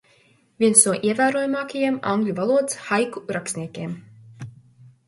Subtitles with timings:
[0.63, 3.97] Viens no ievērojamākajiem angļu valodas haiku rakstniekiem.